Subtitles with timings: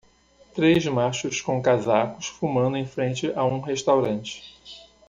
[0.55, 4.41] Três machos com casacos fumando em frente a um restaurante.